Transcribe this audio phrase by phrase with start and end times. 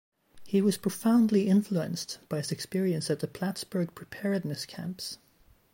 [0.47, 5.19] He was profoundly influenced by his experience at the Plattsburg Preparedness camps.